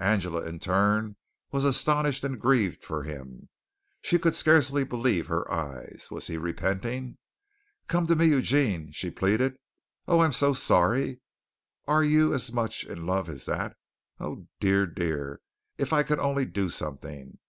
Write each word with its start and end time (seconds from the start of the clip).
Angela, 0.00 0.44
in 0.44 0.58
turn, 0.58 1.14
was 1.52 1.64
astonished 1.64 2.24
and 2.24 2.40
grieved 2.40 2.82
for 2.82 3.04
him. 3.04 3.48
She 4.02 4.18
could 4.18 4.34
scarcely 4.34 4.82
believe 4.82 5.28
her 5.28 5.48
eyes. 5.48 6.08
Was 6.10 6.26
he 6.26 6.36
repenting? 6.36 7.18
"Come 7.86 8.08
to 8.08 8.16
me, 8.16 8.26
Eugene!" 8.26 8.90
she 8.90 9.12
pleaded. 9.12 9.58
"Oh, 10.08 10.18
I'm 10.22 10.32
so 10.32 10.54
sorry! 10.54 11.20
Are 11.86 12.02
you 12.02 12.34
as 12.34 12.52
much 12.52 12.82
in 12.82 13.06
love 13.06 13.28
as 13.28 13.46
that? 13.46 13.76
Oh, 14.18 14.48
dear, 14.58 14.86
dear, 14.88 15.40
if 15.78 15.92
I 15.92 16.02
could 16.02 16.18
only 16.18 16.46
do 16.46 16.68
something! 16.68 17.38